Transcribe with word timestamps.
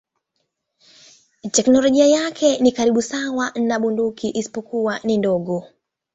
Teknolojia 1.51 2.05
yake 2.07 2.57
ni 2.59 2.71
karibu 2.71 3.01
sawa 3.01 3.51
na 3.55 3.73
ya 3.73 3.79
bunduki 3.79 4.29
isipokuwa 4.29 4.99
ni 5.03 5.17
ndogo. 5.17 5.67